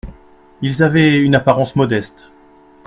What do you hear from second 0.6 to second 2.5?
Ils avaient une apparence modeste.